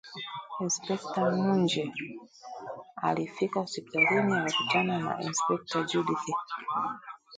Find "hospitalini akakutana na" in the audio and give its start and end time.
3.63-5.13